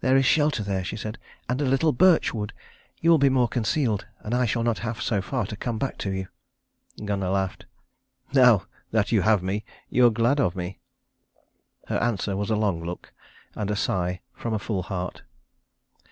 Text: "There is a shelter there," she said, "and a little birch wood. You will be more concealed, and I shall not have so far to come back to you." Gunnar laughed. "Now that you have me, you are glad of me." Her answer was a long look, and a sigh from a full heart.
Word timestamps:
"There 0.00 0.14
is 0.16 0.20
a 0.20 0.22
shelter 0.22 0.62
there," 0.62 0.84
she 0.84 0.96
said, 0.96 1.18
"and 1.48 1.60
a 1.60 1.64
little 1.64 1.90
birch 1.90 2.32
wood. 2.32 2.52
You 3.00 3.10
will 3.10 3.18
be 3.18 3.28
more 3.28 3.48
concealed, 3.48 4.06
and 4.20 4.32
I 4.32 4.46
shall 4.46 4.62
not 4.62 4.78
have 4.86 5.02
so 5.02 5.20
far 5.20 5.44
to 5.46 5.56
come 5.56 5.76
back 5.76 5.98
to 6.06 6.10
you." 6.12 6.28
Gunnar 7.04 7.30
laughed. 7.30 7.66
"Now 8.32 8.66
that 8.92 9.10
you 9.10 9.22
have 9.22 9.42
me, 9.42 9.64
you 9.88 10.06
are 10.06 10.10
glad 10.10 10.38
of 10.38 10.54
me." 10.54 10.78
Her 11.88 11.96
answer 11.98 12.36
was 12.36 12.50
a 12.50 12.54
long 12.54 12.84
look, 12.84 13.12
and 13.56 13.72
a 13.72 13.74
sigh 13.74 14.20
from 14.34 14.54
a 14.54 14.58
full 14.60 14.84
heart. 14.84 15.22